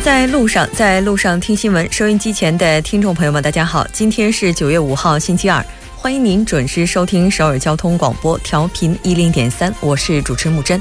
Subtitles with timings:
[0.00, 1.86] 在路上，在路上听新闻。
[1.92, 5.64] 收音机前的听众朋友们，大家好，今天是九月五号，星期二，
[5.96, 10.80] 欢迎您准时收听首尔交通广播，调频一零点三，我是主持木真。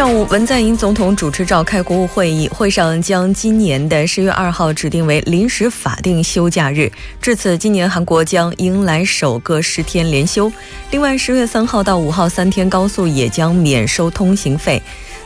[0.00, 6.90] 上午，文在寅总统主持召开国务会议，会上将今年的十月二号指定为临时法定休假日。
[7.20, 10.50] 至此，今年韩国将迎来首个十天连休。
[10.90, 14.82] 另外，十月三号到五号三天高速也将免收通行费。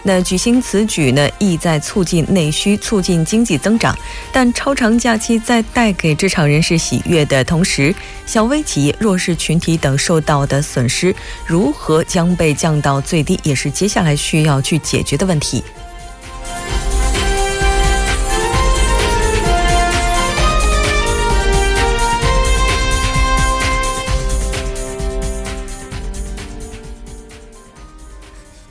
[0.07, 3.97] 那举行此举呢，意在促进内需、促进经济增长。
[4.31, 7.95] 但超长假期在带给职场人士喜悦的同时，
[8.27, 11.15] 小微企业、弱势群体等受到的损失
[11.47, 15.65] 如何将被降到最低，也是接下来需要去解决的问题。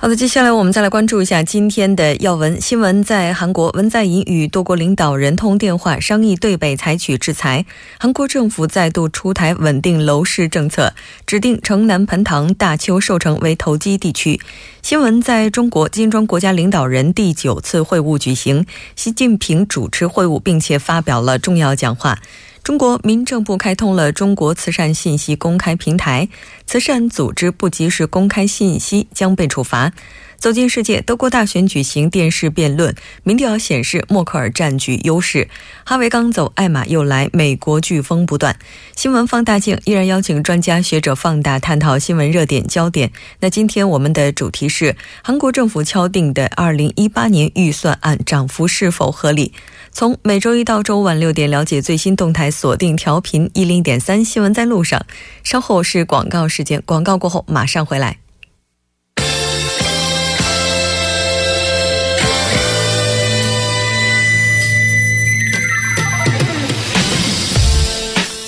[0.03, 3.01] 好的，接下来我们再来关注一下今天的要闻新闻。
[3.05, 7.65] 在韩国，文在寅与多国领导人通电话，商议对北采取制裁。
[7.97, 10.93] 韩国政府再度出台稳定楼市政策，
[11.25, 14.41] 指定城南盆塘大邱寿城为投机地区。
[14.81, 18.65] 新闻在中国，金砖国家领导人第九次会晤举行，
[18.97, 22.19] 习近平主持会晤，并且发表了重要讲话。
[22.63, 26.29] 中国民政部开通了中国慈善信息公开平台，
[26.65, 29.91] 慈善组织不及时公开信息将被处罚。
[30.37, 35.49] 走进世界，德国大选举行电视辩论，民调显示默克尔占据优势。
[35.85, 38.57] 哈维刚走，艾玛又来，美国飓风不断。
[38.95, 43.11] 新闻放大镜依然邀请专家学者放大探讨新闻热点焦点。
[43.39, 49.53] 那今天我们的主题是韩国政府敲定的二零一八年预算案涨幅是否合理？
[49.95, 55.05] 从每周一到周五晚六点了解最新动态，锁定调频一零点三新闻在路上。
[55.43, 58.17] 稍后是广告时间，广告过后马上回来。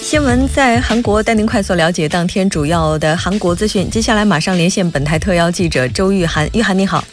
[0.01, 3.87] 新闻在韩国带您快速了解当天主要的韩国资讯。
[3.87, 7.03] 接下来马上连线本台特邀记者周玉涵，玉涵你好，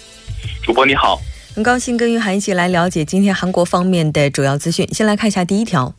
[0.62, 1.20] 主播你好。
[1.54, 4.88] 很高兴跟玉涵一起来了解今天韩国方面的主要资讯。
[4.88, 5.94] 先来看一下第一条。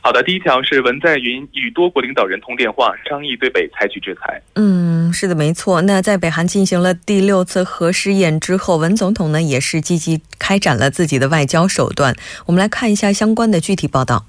[0.00, 4.40] 好的，第一条是文在寅与多国领导人通电话，商议对北采取制裁。
[4.54, 5.82] 嗯，是的，没错。
[5.82, 12.14] 那在北韩进行了第六次核试验之后，文总统呢也是积极开展了自己的外交手段。
[12.46, 14.26] 我们来看一下相关的具体报道。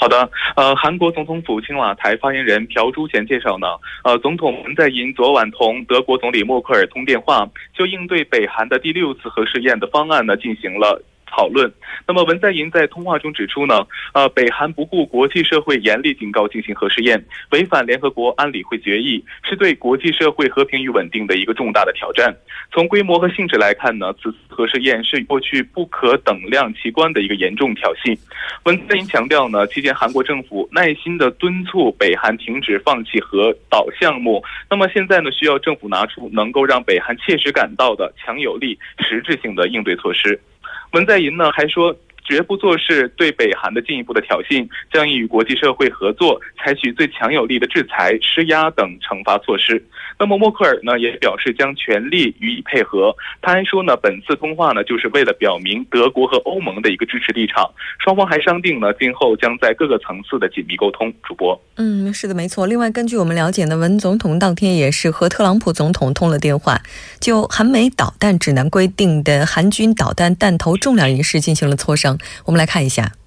[0.00, 3.66] 好的，呃，韩国总统府青瓦台发言人朴珠贤介绍呢，
[4.04, 11.02] 呃，总统文在寅昨晚同德国总理默克尔通电话，就应对北韩的第六次核试验的方案呢进行了。
[11.38, 11.72] 讨论。
[12.04, 22.34] 那么文在寅在通话中指出呢，呃，北韩不顾国际社会严厉警告进行核试验，违反联合国安理会决议，是对国际社会和平与稳定的一个重大的挑战。
[22.72, 28.18] 从规模和性质来看呢，此次核试验是过去不可等量齐观的一个严重挑衅。
[28.64, 34.42] 文在寅强调呢，期间韩国政府耐心的敦促北韩停止放弃核导项目。
[34.68, 38.76] 那么现在呢，需要政府拿出能够让北韩切实感到的强有力、
[39.08, 40.40] 实质性的应对措施。
[40.92, 41.96] 文在寅呢还说。
[42.24, 49.82] 绝不做事对北韩的进一步的挑衅，将与国际社会合作，采取最强有力的制裁、施压等惩罚措施。
[50.18, 53.14] 那么默克尔呢也表示将全力予以配合。
[53.40, 57.70] 他还说呢，本次通话呢就是为了表明德国和欧盟的一个支持立场。
[57.98, 61.12] 双方还商定呢，今后将在各个层次的紧密沟通。
[61.22, 62.66] 主播，嗯，是的，没错。
[62.66, 66.80] 另外，根据我们了解呢，文总统当天也是和特朗普总统通了电话，
[67.20, 72.18] 就韩美导弹指南规定的韩军导弹弹头重量一事进行了磋商。
[72.46, 73.17] 我们来看一下。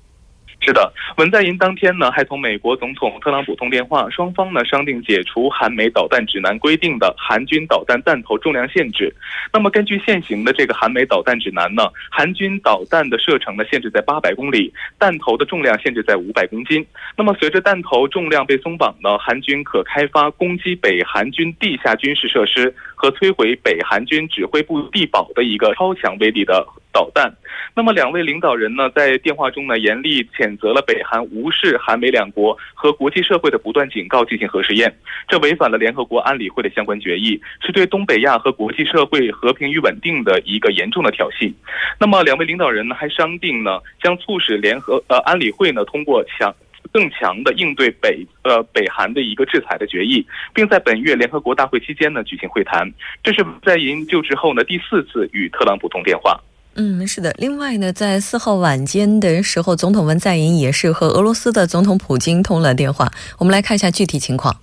[0.64, 9.12] 是的，文在寅当天呢，还同美国总统特朗普通电话，双方呢商定解除韩美导弹指南规定的韩军导弹弹头重量限制。
[9.52, 16.86] 那么根据现行的这个韩美导弹指南呢，韩军导弹的射程呢限制在八百公里，弹头的重量限制在五百公斤。
[17.18, 26.64] 那么随着弹头重量被松绑呢，韩军可开发攻击北韩军地下军事设施和摧毁北韩军指挥部地堡的一个超强威力的。
[26.92, 27.32] 导弹。
[27.74, 34.94] 那么，两位领导人呢，在电话中呢，严厉谴责了北韩无视韩美两国和国际社会的不断警告进行核试验，
[35.28, 41.52] 这违反了联合国安理会的相关决议，是对东北亚和国际社会和平与稳定的一个严重的挑衅。
[41.98, 46.54] 那么，两位领导人呢，还商定呢，将促使联合呃安理会呢，通过强
[46.92, 52.92] 更强的应对北呃北韩的一个制裁的决议，并在本月联合国大会期间呢，举行会谈。
[53.24, 56.38] 这是在寅就职后呢，第四次与特朗普通电话。
[56.76, 57.36] 嗯，是的。
[57.38, 63.12] 另外呢，在四号晚间的时候，总统文在寅也是和俄罗斯的总统普京通了电话。
[63.38, 64.56] 我们来看一下具体情况。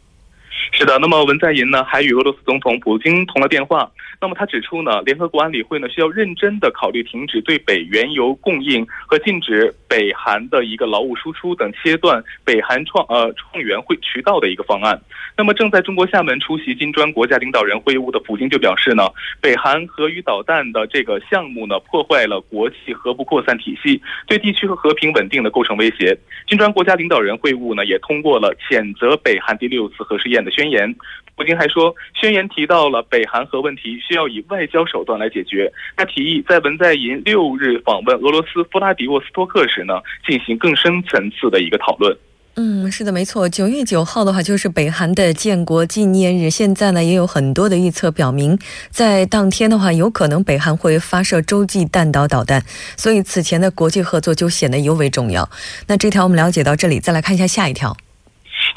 [0.79, 3.91] 是的，那么文在寅呢还与俄罗斯总统普京通了电话。
[4.21, 15.01] 那么他指出呢，联合国安理会呢需要认真的考虑停止对北原油供应和禁止北韩的一个劳务输出等切断北韩创呃创援会渠道的一个方案。
[15.37, 19.09] 那么正在中国厦门出席金砖国家领导人会晤的普京就表示呢，
[19.41, 26.17] 北韩核与导弹的这个项目呢破坏了国际核不扩散体系，对地区和和平稳定的构成威胁。
[26.47, 30.95] 金砖国家领导人会晤呢也通过了谴责北韩第六次核试验的宣言。
[31.37, 35.73] 普京还说，宣言提到了北韩核问题需要以外交手段来解决。
[35.97, 39.95] 他提议在文在寅六日访问俄罗斯布拉迪沃斯托克时呢，
[40.27, 42.19] 进行更深层次的一个讨论。
[42.57, 43.49] 嗯，是的，没错。
[43.49, 46.51] 九月九号的话，就是北韩的建国纪念日。
[46.51, 48.59] 现在呢，也有很多的预测表明，
[48.91, 52.61] 在当天的话，有可能北韩会发射洲际弹道导弹。
[52.97, 55.49] 所以，此前的国际合作就显得尤为重要。
[55.87, 57.97] 那这条我们了解到这里，再来看一下下一条。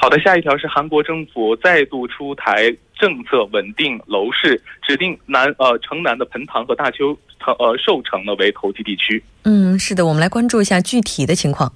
[0.02, 9.22] 好的，下一条是韩国政府再度出台政策，稳定楼市，指定南呃城南的盆塘和大邱呃寿城呢为投机地区。
[9.44, 11.72] 嗯，是的，我们来关注一下具体的情况。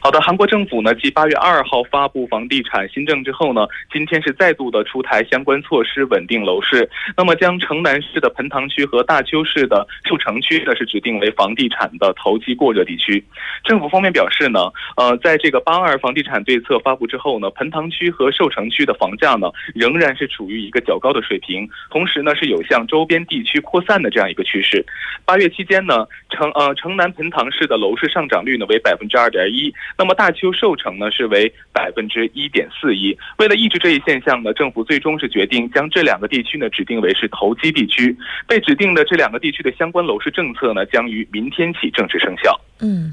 [0.00, 6.88] 好的，韩国政府呢，继八月二号发布房地产新政之后呢，今天是再度的出台相关措施稳定楼市。
[7.16, 13.22] 那么，将城南市的盆塘区和大邱市的寿城区呢，是指定为房地产的投机过热地区。
[13.64, 24.84] 政府方面表示呢，呃，在这个八二房地产对策发布之后呢，盆塘区和寿城区的房价呢，仍然是处于一个较高的水平，同时呢，是有向周边地区扩散的这样一个趋势。
[25.24, 29.74] 八月期间呢，城呃城南盆塘市的楼市上涨率呢为百分之二点一。
[29.96, 33.16] 那么大邱寿城呢是为百分之一点四一。
[33.38, 38.16] 为了抑制这一现象呢，政府最终是决定将这两个地区呢指定为是投机地区。
[38.46, 42.58] 被指定的这两个地区的相关楼市政策呢，将于明天起正式生效。
[42.80, 43.10] 嗯，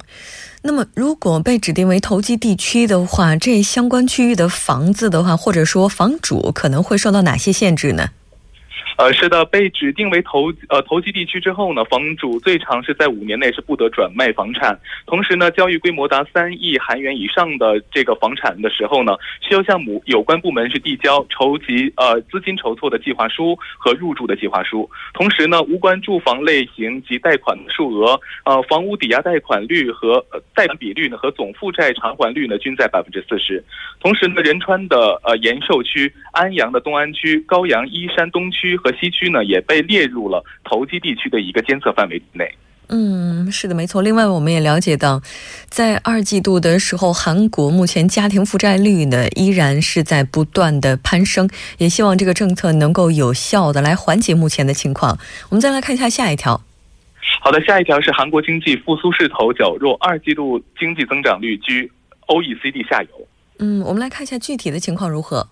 [0.61, 8.09] 那么如果被指定为投机地区的话，这相关区域的房子的话，或者说房主可能会受到哪些限制呢？
[8.97, 14.79] 呃，是的，被指定为投呃投机地区之后呢，房主最长是在五年内是不得转卖房产。
[15.05, 24.89] 同时呢，交易规模达三亿韩元以上的这个房产的时候呢，需要向母有关部门去递交筹集呃资金筹措的计划书和入住的计划书。
[25.13, 33.61] 同时呢，无关住房类型及贷款数额，呃，房屋抵押贷款率和贷款比率呢，和总负债偿还率呢，均在百分之四十。
[33.99, 38.74] 同时呢，仁川的呃延寿区、安阳的东安区、高阳依山东区。
[38.77, 42.49] 和西区呢也被列入了投机地区的一个监测范围内。
[42.87, 44.03] 嗯，是的，没错。
[44.03, 45.19] 另外，我们也了解到，
[45.69, 51.49] 在二季度的时候，韩国目前家庭负债率呢依然是在不断的攀升。
[51.79, 55.17] 也希望这个政策能够有效的来缓解目前的情况。
[55.49, 56.61] 我们再来看一下下一条。
[57.41, 61.91] 好的，下一条是韩国经济复苏势头较弱，二季度经济增长率居
[62.27, 63.27] OECD 下游。
[63.57, 65.49] 嗯，我们来看一下具体的情况如何。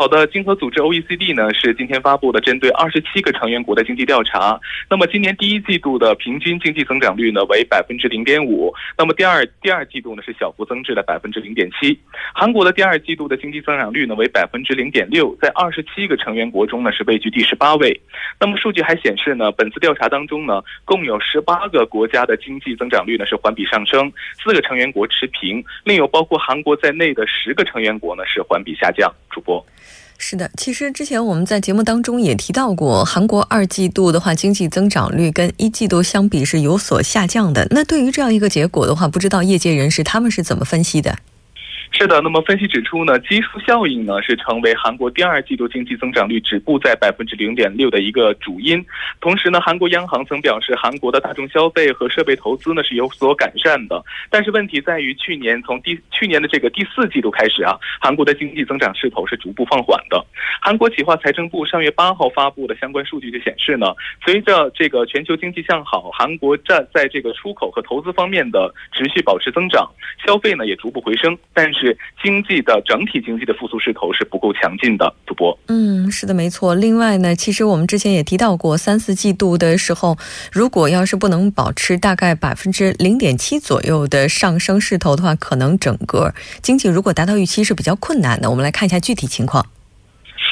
[0.00, 4.58] 好的，经合组织 OECD 呢是今天发布的针对二十七个成员国的经济调查。
[4.88, 12.00] 那么今年第一季度的平均经济增长率呢为百分之零点五，那么第二第二季度呢是小幅增至了百分之零点七。
[12.34, 18.00] 韩国的第二季度的经济增长率呢为百分之零点六，在二十七个成员国中呢是位居第十八位。
[18.40, 24.10] 那么数据还显示呢，本次调查当中呢，共有十八个国家的经济增长率呢是环比上升，
[24.42, 29.12] 四个成员国持平，另有包括韩国在内的十个成员国呢是环比下降。
[29.30, 29.62] 主播。
[30.22, 37.66] 是的，其实之前我们在节目当中也提到过，韩国二季度的话，经济增长率跟一季度相比是有所下降的。
[37.70, 41.16] 那对于这样一个结果的话，不知道业界人士他们是怎么分析的？
[42.00, 48.82] 是的，那么分析指出呢，基数效应呢是成为韩国第二季度经济增长率止步在百分之零点六的一个主因。
[49.20, 54.02] 同时呢，韩国央行曾表示，韩国的大众消费和设备投资呢是有所改善的。
[54.30, 60.24] 但是问题在于，去年从第去年的这个第四季度开始啊，韩国的经济增长势头是逐步放缓的。
[60.62, 63.88] 韩国企划财政部上月八号发布的相关数据就显示呢，
[64.24, 69.86] 随着这个全球经济向好，韩国在在这个出口和投资方面的持续保持增长，
[70.26, 71.89] 消费呢也逐步回升，但是。
[72.22, 75.56] 经济的整体经济的复苏势头是不够强劲的，主播。
[75.68, 76.74] 嗯，是的，没错。
[76.74, 80.16] 另外呢，其实我们之前也提到过，三四季度的时候，
[80.52, 88.50] 如果要是不能保持大概百分之零点七左右的上升势头的话，可能整个经济如果达到预期是比较困难的。
[88.50, 89.66] 我们来看一下具体情况。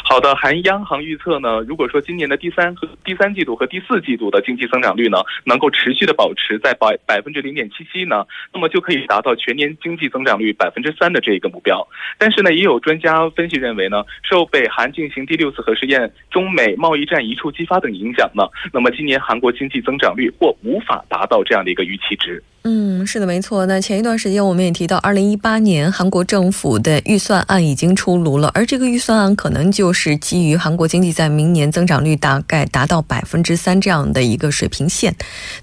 [0.09, 11.87] 好的，韩央行预测呢，如果说今年的第三和第三季度和第四季度的经济增长率呢，能够持续的保持在百百分之零点七七呢，那么就可以达到全年经济增长率百分之三的这一个目标。
[12.17, 22.43] 但是呢，也有专家分析认为呢，受北韩进行第六次核试验、中美贸易战一触即发等影响呢，那么今年韩国经济增长率或无法达到这样的一个预期值。
[22.65, 23.65] 嗯，是的，没错。
[23.67, 35.14] 那前一段时间我们也提到，二零一八年韩国政府的预算案已经出炉了，而这个预算案可能就基于韩国经济在明年增长率大概达到百分之三这样的一个水平线。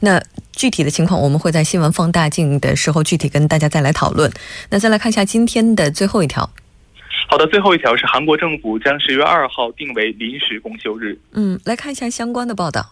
[0.01, 4.31] 那具体的情况，我们会在新闻放大镜的时候具体跟大家再来讨论。
[4.69, 6.49] 那再来看一下今天的最后一条。
[7.27, 11.17] 好的，最后一条是韩国政府将十月二号定为临时公休日。
[11.31, 12.89] 嗯，来看一下相关的报道。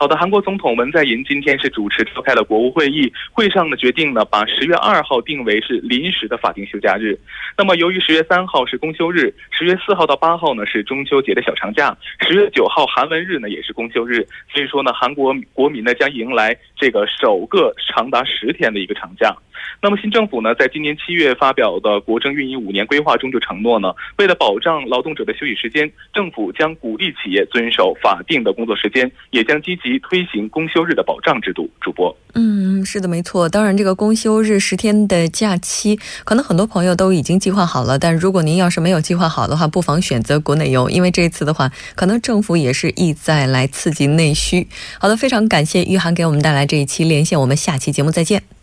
[0.00, 7.18] 好的，韩国总统文在寅今天是主持召开了国务会议，会上呢决定呢把十月二号定为是临时的法定休假日。
[7.56, 19.34] 那么由于十月三号是公休日，十月四号到八号呢是中秋节的小长假，十月九号韩文日呢也是公休日，所以说呢韩国国民呢将迎来这个首个长达十天的一个长假。
[19.80, 31.68] 那么新政府呢，在今年七月发表的国政运营五年规划中就承诺呢，为了保障劳动者的休息时间，政府将鼓励企业遵守法定的工作时间，也将积极推行公休日的保障制度。
[31.80, 33.48] 主播，嗯，是的，没错。
[33.48, 37.98] 当然，这个公休日十天的假期，可能很多朋友都已经计划好了。
[37.98, 44.66] 但如果您要是没有计划好的话，不妨选择国内游，因为这一次的话，可能政府也是意在来刺激内需。
[45.00, 48.57] 好的，非常感谢玉涵给我们带来这一期连线，我们下期节目再见。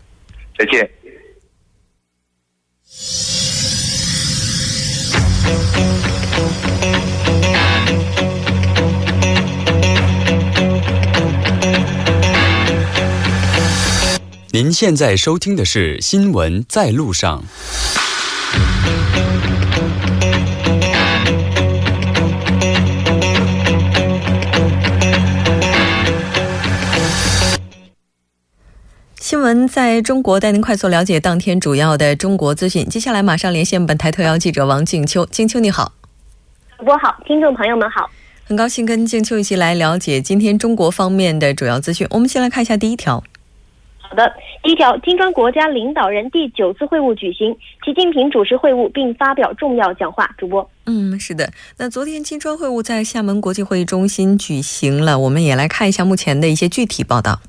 [0.58, 0.90] 再见。
[14.52, 17.44] 您现在收听的是《新闻在路上》。
[29.56, 32.84] 新闻在中国带您快速了解当天主要的中国资讯。
[32.90, 35.26] 接下来马上连线本台特邀记者王静秋。
[35.28, 35.94] 静秋你好，
[36.78, 38.10] 主播好，听众朋友们好，
[38.46, 42.06] 很高兴跟静秋一起来了解今天中国方面的主要资讯。
[42.10, 43.24] 我们先来看一下第一条。
[44.00, 44.30] 好的，
[44.62, 50.30] 第一条，金砖国家领导人第九次会晤举行，习近平主持会晤并发表重要讲话。
[50.38, 57.40] 主播，嗯，是的，那昨天金砖会晤在厦门国际会议中心举行了，我们也来看一下目前的一些具体报道。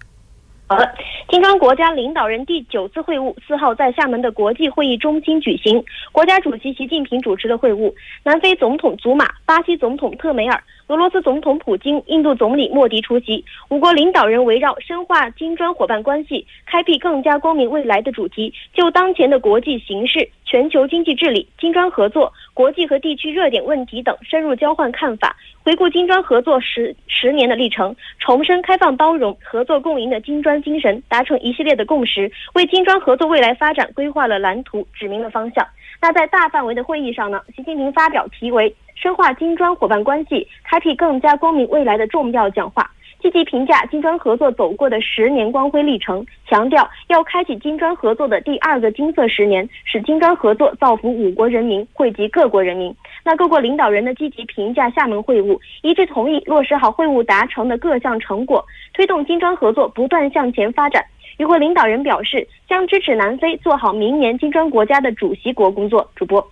[0.69, 0.89] 好的，
[1.29, 7.93] 金砖国家领导人第九次会晤四号在厦门的国际会议中心举行，国家主席习近平主持的会晤，
[8.23, 13.45] 南非总统祖马、巴西总统特梅尔、俄罗斯总统普京、印度总理莫迪出席。
[13.71, 30.63] 五国领导人围绕深化金砖伙伴关系、开辟更加光明未来的主题，就当前的国际形势、全球经济治理、金砖合作、国际和地区热点问题等深入交换看法，回顾金砖合作十十年的历程，重申开放包容、合作共赢的金砖。
[30.67, 35.67] 精神达成一系列的共识，为金砖合作未来发展规划了蓝图，指明了方向。
[35.99, 42.91] 那在大范围的会议上呢，习近平发表题为“深化金砖伙伴关系，开辟更加光明未来”的重要讲话。
[43.27, 52.95] 积极评价金砖合作走过的十年光辉历程，强调要开启金砖合作的第二个金色十年，使金砖合作造福五国人民，惠及各国人民。
[53.25, 58.65] 那各国领导人呢，积极评价厦门会晤，一致同意落实好会晤达成的各项成果，
[58.95, 61.05] 推动金砖合作不断向前发展。
[61.39, 66.09] 与会领导人表示，将支持南非做好明年金砖国家的主席国工作。
[66.15, 66.49] 主播。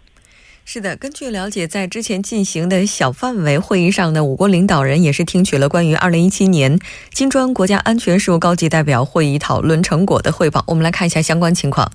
[0.67, 6.79] 是的，根据了解，在之前进行的小范围会议上呢，我国领导人也是听取了关于二零一七年
[7.13, 10.65] 金砖国家安全事务高级代表会议讨论成果的汇报。
[10.67, 11.93] 我们来看一下相关情况。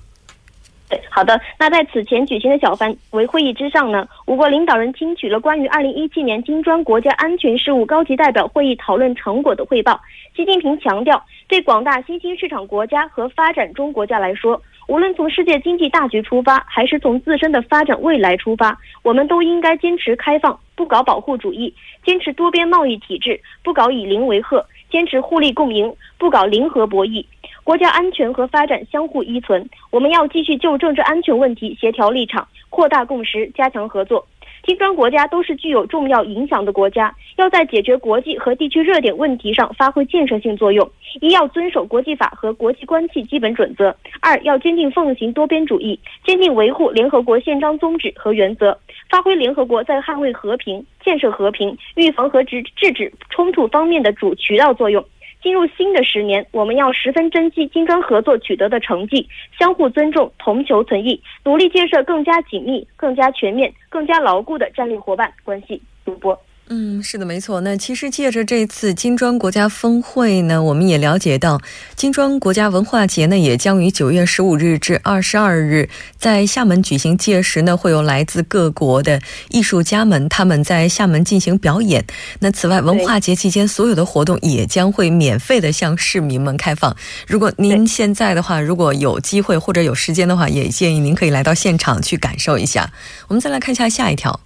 [0.90, 1.40] 对，好的。
[1.56, 10.00] 那在此前举行的小范围会议之上呢，我国领导人听取了关于二零一七年金砖国家安全事务高级代表会议讨论成果的汇报。
[10.34, 14.60] 习近平强调，对广大新兴市场国家和发展中国家来说。
[14.88, 21.72] 无论从世界经济大局出发，还是从自身的发展未来出发，我们都应该坚持开放，不搞保护主义；
[22.04, 24.58] 坚持多边贸易体制，不搞以邻为壑；
[24.90, 27.24] 坚持互利共赢，不搞零和博弈。
[27.64, 34.26] 国家安全和发展相互依存，我们要继续就政治安全问题协调立场，扩大共识，加强合作。
[34.62, 40.86] 金砖国家都是具有重要影响的国家，要在解决国际和地区热点问题上发挥建设性作用。
[41.22, 43.90] 一要遵守国际法和国际关系基本准则；
[44.20, 55.02] 二要坚定奉行多边主义，坚定维护联合国宪章宗旨和原则，发挥联合国在捍卫和平、建设和平、预防和制制止冲突方面的主渠道作用。
[55.42, 59.28] 进入新的十年，我们要十分珍惜金砖合作取得的成绩，
[59.58, 65.80] 相互尊重，同求存异，努力建设更加紧密、更加全面、更加牢固的战略伙伴关系。
[66.04, 66.38] 主播。
[66.72, 67.60] 嗯，是的，没错。
[67.62, 71.60] 那其实借着这次金砖国家峰会呢，我们也了解到，
[71.96, 77.18] 金砖国家文化节呢也将于九月十五日至二十二日在厦门举行。
[77.18, 82.04] 届时呢，会有来自各国的艺术家们他们在厦门进行表演。
[82.38, 86.96] 那此外，文化节期间所有的活动也将会免费的向市民们开放。
[87.26, 92.92] 如果您现在的话，如果有机会或者有时间的话，也建议您可以来到现场去感受一下。
[93.26, 94.38] 我们再来看一下下一条。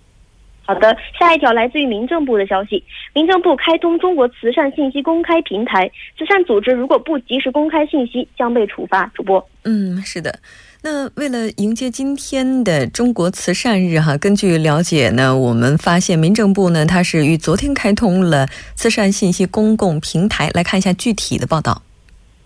[0.66, 2.82] 好的，下一条来自于民政部的消息。
[3.12, 9.10] 民政部开通中国慈善信息公开平台，慈善组织如果不及时公开信息，将被处罚。
[9.14, 10.38] 主播，嗯，是的。
[10.82, 20.48] 那为了迎接今天的中国慈善日，哈，根据了解呢，我们发现民政部呢，它是于昨天开通了慈善信息公共平台。
[20.54, 21.82] 来看一下具体的报道。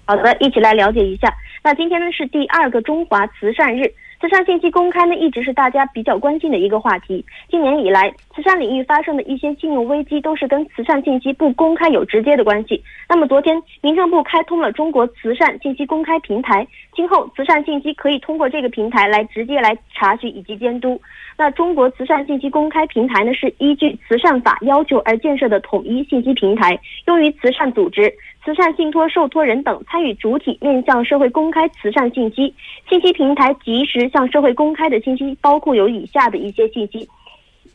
[0.06, 1.32] 好的，一起来了解一下。
[1.62, 3.92] 那今天呢是第二个中华慈善日。
[4.20, 7.24] 慈善信息公开呢，一直是大家比较关心的一个话题。
[7.48, 12.80] 今年以来，慈善领域发生的一些信用危机，都是跟慈善信息不公开有直接的关系。
[13.08, 16.64] 那么，昨天民政部开通了中国慈善信息公开平台，
[16.94, 21.00] 今后慈善信息可以通过这个平台来直接来查询以及监督。
[21.36, 26.78] 那中国慈善信息公开平台呢，是依据慈善法要求而建设的统一信息平台，
[27.08, 28.14] 用于慈善组织。
[28.44, 32.54] 慈善信托受托人等参与主体面向社会公开慈善信息，
[32.88, 37.06] 信息平台及时向社会公开的信息包括有以下的一些信息：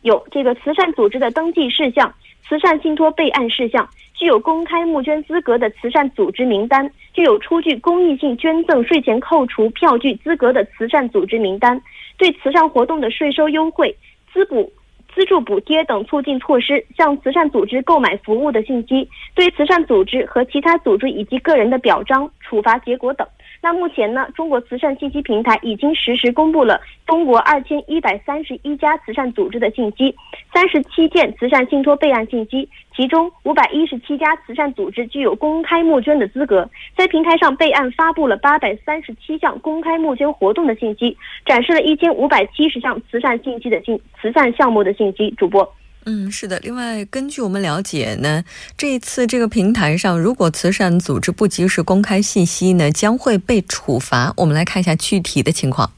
[0.03, 2.13] 有这个慈善组织的登记事项、
[2.47, 11.81] 慈善信托备案事项、具有公开募捐资格的慈善组织名单、具有出具公益性捐赠税前扣除票据资格的慈善组织名单、
[12.17, 13.93] 对慈善活动的税收优惠、
[14.31, 14.71] 资补。
[15.15, 23.27] 资助补贴等促进措施，向慈善组织购买服务的信息，对慈善组织和其他组织以及个人的表彰、处罚结果等。
[23.63, 30.13] 那目前呢，中国慈善信息平台已经实时公布了中国二千一百三十一家慈善组织的信息，
[30.53, 45.31] 三十七件慈善信托备案信息，其中五百一十七家慈善组织具有公开募捐的资格，在平台上备案发布了八百三十七项公开募捐活动的信息，展示了一千五百七十项慈善信息的信慈善项目的信息。
[45.37, 45.73] 主播。
[46.05, 46.59] 嗯，是的。
[46.59, 48.43] 另外，根据我们了解呢，
[48.77, 54.33] 这一次这个平台上，如果慈善组织不及时公开信息呢，将会被处罚。
[54.37, 55.89] 我们来看一下具体的情况。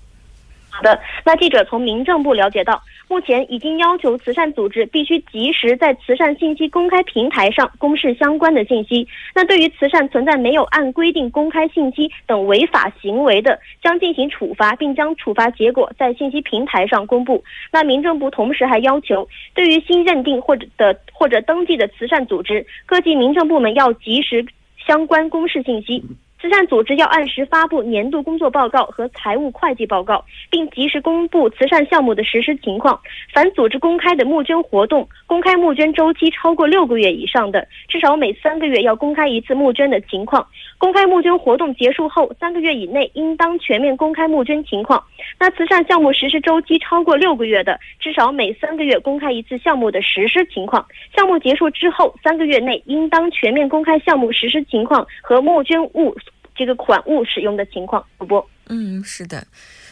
[0.69, 2.82] 好的，那记者从民政部了解到，
[3.15, 9.08] 目前已经要求慈善组织必须及时在慈善信息公开平台上公示相关的信息。
[9.34, 17.41] 那对于慈善存在没有按规定公开信息等违法行为的，将进行处罚，并将处罚结果在信息平台上公布。
[17.71, 24.45] 那民政部同时还要求，对于新认定或者的或者登记的慈善组织，各级民政部门要及时
[24.86, 26.04] 相关公示信息。
[26.45, 32.99] 慈善组织要按时发布年度工作报告和财务会计报告，并及时公布慈善项目的实施情况。
[33.34, 40.45] 凡组织公开的募捐活动，公开募捐周期超过六个月以上的，至少每三个月要公开一次募捐的情况。
[40.77, 45.03] 公开募捐活动结束后三个月以内，应当全面公开募捐情况。
[45.39, 50.86] 那慈善项目实施周期超过六个月的，至少每三个月公开一次项目的实施情况。
[51.15, 56.15] 项目结束之后三个月内，应当全面公开项目实施情况和募捐物。
[56.55, 58.47] 这个款物使用的情况，主播。
[58.67, 59.45] 嗯，是的。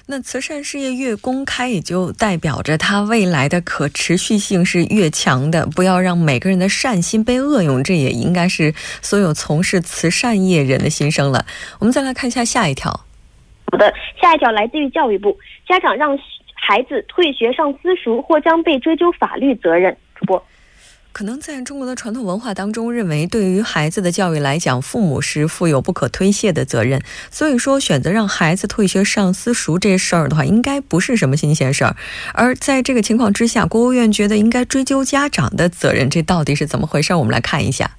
[0.06, 5.66] 那慈善事业越公开，也就代表着它未来的可持续性是越强的。
[5.68, 11.46] 不要让每个人的善心被恶用，这也应该是所有从事慈善业人的心声了。
[11.80, 12.92] 我们再来看一下下一条。
[13.72, 16.20] 好的，下一条来自于教育部，家长让
[16.54, 19.96] 孩子退学上私塾或将被追究法律责任。
[20.16, 20.46] 主播。
[21.14, 27.04] 可能在中国的传统文化当中，认为对于孩子的教育来讲，父母是负有不可推卸的责任。
[27.30, 31.96] 所以说，选择让孩子退学上私塾这事儿的话，应该不是什么新鲜事儿。
[32.34, 37.14] 而在这个情况之下，国务院觉得应该追究家长的责任，这到底是怎么回事？
[37.14, 37.92] 我们来看一下。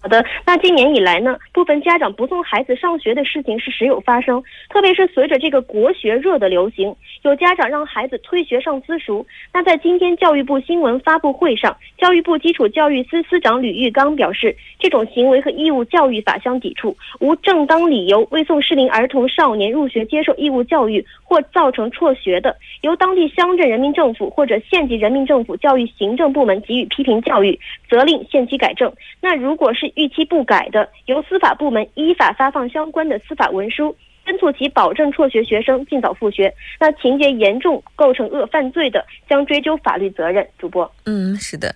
[0.00, 9.26] 好的，那今年以来呢，部分家长不送孩子上学的事情是时有发生，特别是随着这个国学热的流行，有家长让孩子退学上私塾。
[9.52, 27.58] 那在今天教育部新闻发布会上，教育部基础教育司司长吕玉刚表示，这种行为和义务教育法相抵触，无正当理由未送适龄儿童少年入学接受义务教育或造成辍学的，由当地乡镇人民政府或者县级人民政府教育行政部门给予批评教育，
[27.90, 28.92] 责令限期改正。
[29.20, 33.94] 那如果是逾期不改的，由司法部门依法发放相关的司法文书。
[34.24, 36.54] 敦促其保证辍学学生尽早复学。
[36.78, 40.46] 那情节严重构成恶犯罪的，将追究法律责任。
[40.58, 41.74] 主播，嗯，是的。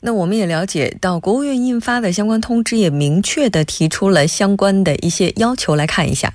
[0.00, 6.32] 那我们也了解到，国务院印发的相关通知也明确的提出了相关的一些要求，来看一下。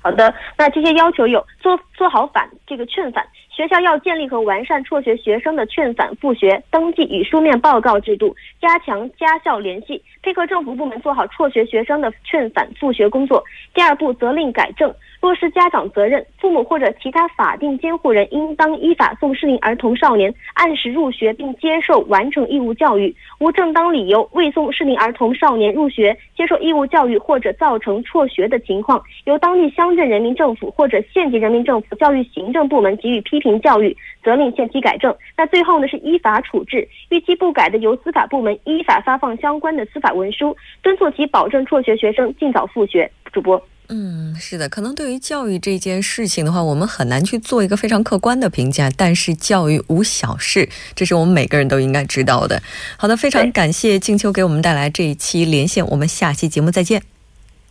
[0.00, 3.24] 好的，那这些要求有做做好反这个劝返。
[3.58, 13.42] 学校要建立和完善辍学学生的劝返复学登记与书面报告制度，加强家校联系，配合政府部门做好辍学学生的劝返复学工作。
[13.74, 23.14] 第二步，责令改正，落实家长责任，父母或者其他法定监护人应当依法送适龄儿童少年按时入学并接受完成义务教育。
[23.40, 33.58] 无正当理由未送适龄儿童少年入学、接受义务教育或者造成辍学的情况，由当地乡镇人民政府或者县级人民政府教育行政部门给予批评。
[33.58, 43.10] 教育责令限期改正，那最后呢是依法处置，逾期不改的由司法部门依法发放相关的司法文书，敦促其保证辍学学生尽早复学。
[43.32, 52.62] 主播，嗯，是的，可能对于教育这件事情的话，我们很难去做一个非常客观的评价，但是教育无小事，这是我们每个人都应该知道的。
[52.98, 57.02] 好的，非常感谢静秋给我们带来这一期连线，我们下期节目再见。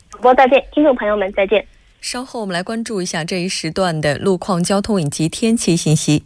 [0.09, 1.63] 主播再见，听众朋友们再见。
[2.01, 6.23] 稍后我们来关注一下这一时段的路况、交通以及天气信息。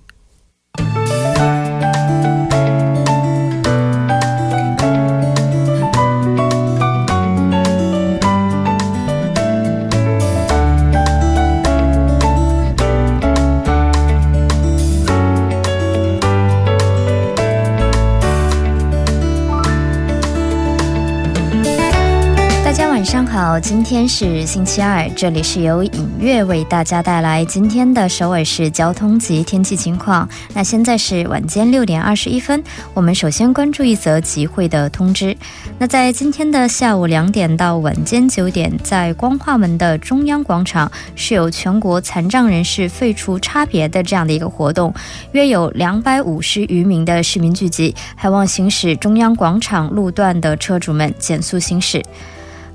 [23.43, 30.29] 好，今天是星期二，这里是由影月为大家带来今天的首尔市交通及天气情况。
[30.53, 35.35] 那现在是晚间六点二十一分，我们首先关注一则集会的通知。
[35.79, 44.93] 那在今天的下午两点到晚间九点，在光化门的中央广场是有全国残障人士废除差别的这样的一个活动，
[45.31, 52.03] 约有两百五十余名的市民聚集，还望行驶中央广场路段的车主们减速行驶。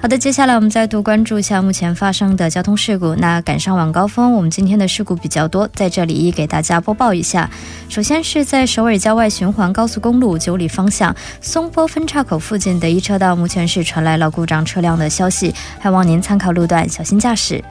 [0.07, 3.16] 好的，接下来我们再度关注一下目前发生的交通事故。
[3.16, 7.51] 那赶上晚高峰，我们今天的事故比较多，在这里一给大家播报一下。
[7.88, 17.64] 首先是在首尔郊外循环高速公路九里方向松坡分岔口附近的一车道，目前是传来了故障车辆的消息，还望您参考路段，小心驾驶。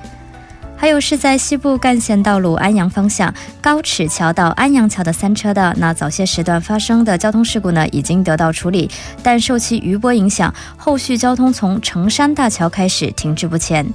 [0.78, 8.92] 还有是在西部干线道路安阳方向高尺桥到安阳桥的三车道，那早些时段发生的交通事故呢，已经得到处理，
[9.24, 13.86] 但受其余波影响，后续交通从成山大桥开始停滞不前。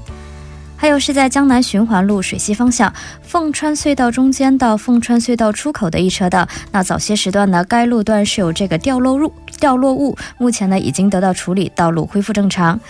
[0.76, 2.90] 还有是在江南循环路水西方向
[3.20, 12.80] 凤川隧道中间到凤川隧道出口的一车道，那早些时段呢，该路段是有这个掉落物，掉落物，目前呢已经得到处理，道路恢复正常。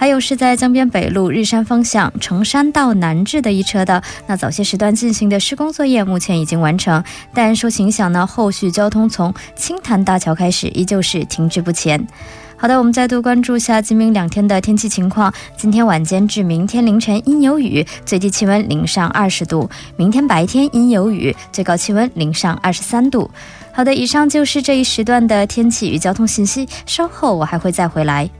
[0.00, 7.02] 还有是在江边北路日山方向成山到南至的一车道，那早些时段进行的施工作业目前已经完成，
[7.34, 12.06] 但受影响呢，后续交通从青潭大桥开始依旧是停滞不前。
[12.56, 15.34] 好的，我们再度关注下今明两天的天气情况。
[15.56, 23.28] 今天晚间至明天凌晨阴有雨，最低气温零上二十度；明天白天阴有雨，最高气温零上二十三度。
[23.72, 28.30] 好的，以上就是这一时段的天气与交通信息，稍后我还会再回来。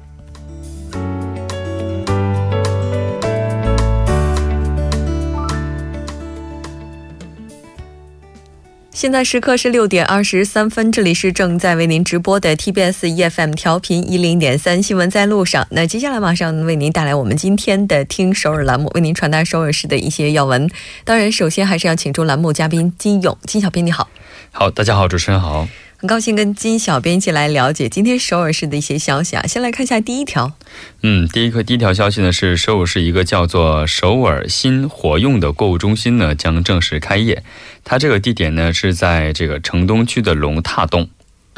[8.99, 15.65] 现在时刻是六点二十三分，这里是正在为您直播的 TBS EFM 调频一零点三新闻在路上。
[15.71, 20.69] 那接下来马上为您带来我们今天的听首尔栏目，为您传达首尔市的一些要闻。
[21.05, 24.09] 当然，首先还是要请出栏目嘉宾金勇，金小编你好。
[24.51, 25.69] 好，大家好，主持人好。
[26.01, 29.45] 很高兴跟金小编一起来了解今天首尔市的一些消息啊。
[29.49, 30.57] 先来看一下第一条。
[31.03, 37.43] 嗯，第一个第一条消息呢是首尔市一个叫做首尔新活用的购物中心呢将正式开业。
[37.83, 41.11] 它这个地点呢是在这个城东区的龙踏洞。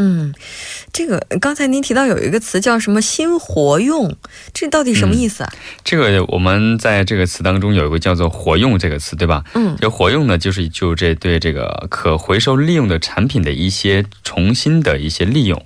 [0.03, 0.33] 嗯，
[0.95, 4.17] 这个刚才您提到有一个词叫什么“新活用”，
[4.55, 5.53] 这到底什么意思啊？
[5.85, 9.45] 这个我们在这个词当中有一个叫做“活用”这个词，对吧？
[9.53, 15.63] 嗯，这“活用”呢，就是就这对这个可回收利用的产品的一些重新的一些利用。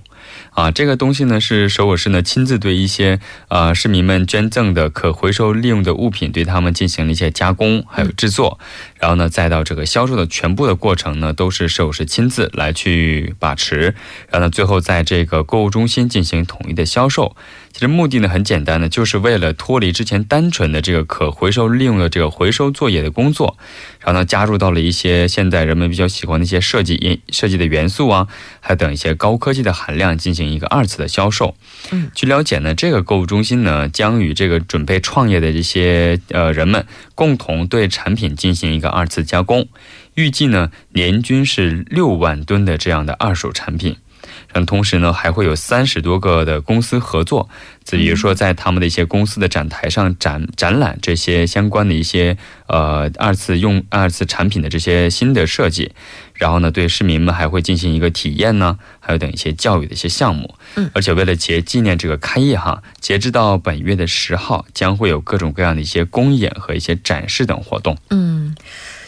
[0.55, 8.57] 啊，这个东西呢是首尔市呢亲自对一些呃市民们捐赠的可回收利用的物品，对他们进行了一些加工还有制作，
[8.97, 13.95] 然后呢再到这个销售的全部的过程呢都是首尔市亲自来去把持，
[14.29, 17.35] 然后呢最后在这个购物中心进行统一的销售。
[17.73, 23.57] 其实目的呢很简单呢，就是为了脱离之前单纯的这个可回收利用的这个回收作业的工作，
[23.99, 28.29] 然后呢加入到了一些现在人们比较喜欢的一些设计因设计的元素啊，
[28.61, 30.17] 还有等一些高科技的含量。
[30.17, 31.55] 进行一个二次的销售。
[31.91, 39.67] 嗯，据了解呢，这个购物中心呢将与这个准备创业的这些呃人们共同对产品进行一个二次加工，
[40.15, 43.97] 预计呢年均是六万吨的这样的二手产品。
[44.53, 47.49] 嗯，同时呢，还会有三十多个的公司合作，
[47.83, 55.91] 就比如说在他们的一些公司的展台上展展览这些相关的一些呃二次用二次产品的这些新的设计，
[56.35, 60.55] 然后呢，对市民们还会进行一个体验呢，还有等一些教育的一些项目。
[60.75, 67.97] 嗯，而且为了节纪念这个开业哈，截止到本月的十号，将会有各种各样的一些公演和一些展示等活动。
[68.09, 68.55] 嗯。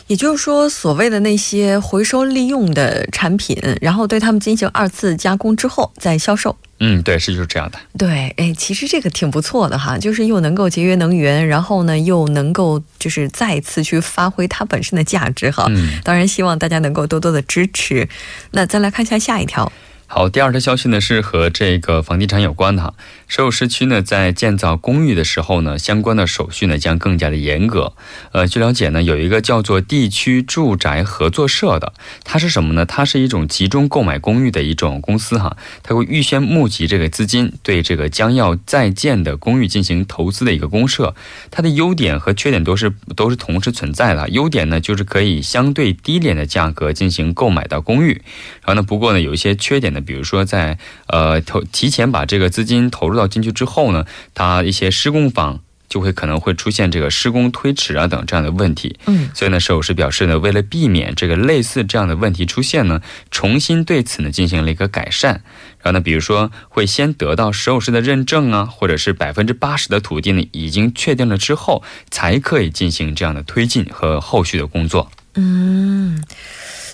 [0.08, 6.56] 也就是说，所谓的那些回收利用的产品，然后对他们进行二次加工之后再销售。
[6.80, 7.80] 嗯，对，是就是这样的。
[7.98, 15.66] 对，哎，其实这个挺不错的哈，就是又能够节约能源，然后呢又能够就是再次去发挥它本身的价值哈。
[15.70, 18.08] 嗯，当然希望大家能够多多的支持。
[18.52, 19.72] 那再来看一下下一条。
[20.10, 22.94] 好，第二条消息呢是和这个房地产有关的哈。
[23.28, 27.92] 首尔市区呢在建造公寓的时候呢，相关的手续呢将更加的严格。
[28.32, 31.92] 呃，据了解呢，有一个叫做地区住宅合作社的，
[32.24, 32.86] 它是什么呢？
[32.86, 35.58] 它是一种集中购买公寓的一种公司哈。
[35.84, 41.14] 它会预先募集这个资金，对这个将要在建的公寓进行投资的一个公社。
[41.52, 44.30] 它的优点和缺点都是都是同时存在的。
[44.30, 48.22] 优点呢就是可以相对低廉的价格进行购买到公寓。
[48.62, 49.97] 然后呢，不过呢有一些缺点。
[50.02, 58.98] 比如说，在呃投提前把这个资金投入到进去之后呢，它一些施工方就会可能会出现这个施工推迟啊等这样的问题。
[59.06, 65.42] 嗯，所以呢，首师表示呢，为了避免这个类似这样的问题出现呢，重新对此呢进行了一个改善。
[65.82, 71.82] 然后呢，比如说会先得到首师的认证啊，或者是百分之八十的土地呢已经确定了之后，
[72.12, 75.10] 才可以进行这样的推进和后续的工作。
[75.36, 76.22] 嗯。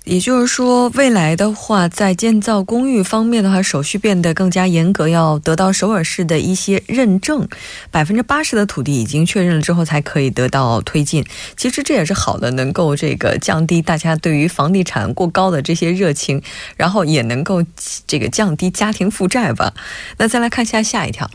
[0.03, 7.47] 也就是说，未来的话，在建造公寓方面的话，手续变得更加严格，要得到首尔市的一些认证，
[7.89, 11.23] 百分之八十的土地已经确认了之后，才可以得到推进。
[11.55, 16.41] 其实这也是好的，能够这个降低大家对于房地产过高的这些热情，
[16.75, 17.63] 然后也能够
[18.05, 19.73] 这个降低家庭负债吧。
[20.17, 21.31] 那再来看一下下一条。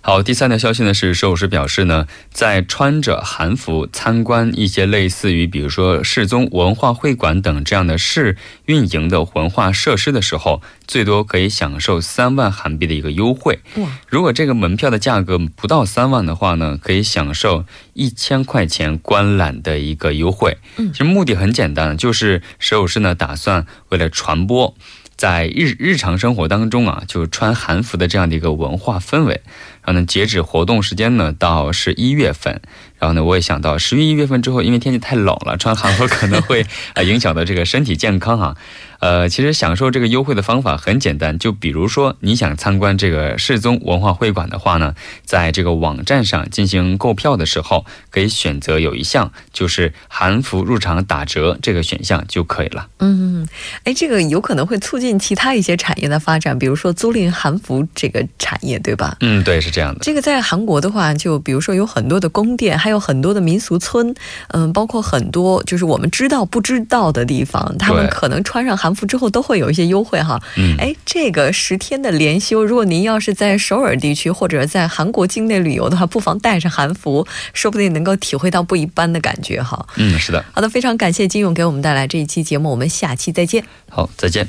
[0.00, 7.98] 好，第三条消息呢是，首尔市表示呢，在穿着韩服参观一些类似于比如说世宗文化会馆等这样的。
[8.12, 13.60] 市运营的文化设施的时候，最多可以享受三万韩币的一个优惠。
[14.06, 20.58] 如果这个门票的价格不到三万的话呢，可以享受一千块钱观览的一个优惠。
[20.76, 24.74] 其实目的很简单，就是首尔市呢打算为了传播
[25.16, 29.40] 在日日常生活当中啊，就穿韩服的这样的一个文化氛围。
[29.84, 32.60] 然后呢，截止活动时间呢到十一月份。
[32.98, 36.64] 然后呢，我也想到十一月份之后，因为天气太冷了，穿韩服可能会
[36.94, 38.56] 啊 影响到这个身体健康哈。
[39.00, 52.86] 呃，其实享受这个优惠的方法很简单，就比如说你想参观这个世宗文化会馆的话呢，在这个网站上进行购票的时候，可以选择有一项就是韩服入场打折这个选项就可以了。
[53.00, 53.48] 嗯，
[53.82, 59.16] 哎，这个有可能会促进其他一些产业的发展，比如说租赁韩服这个产业，对吧？
[59.18, 60.00] 嗯，对，是这样的。
[60.02, 64.14] 这个在韩国的话，就比如说有很多的宫殿，还有很多的民俗村，
[64.48, 69.06] 嗯，包括很多就是我们知道不知道的地方，他们可能穿上韩服。
[69.06, 79.86] 之后都会有一些优惠哈，嗯，哎，这个十天的连休，如果您要是在首尔地区或者在韩国境内旅游的话，不妨带上韩服，说不定能够体会到不一般的感觉哈。
[79.96, 80.44] 嗯，是的。
[80.52, 83.64] 好的，非常感谢金勇给我们带来这一期节目，我们下期再见。
[83.90, 84.48] 好，再见。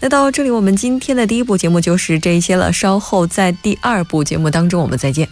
[0.00, 5.28] 那到这里，我们今天的第一部节目就是这一些了，稍后在第二部节目当中我们再见。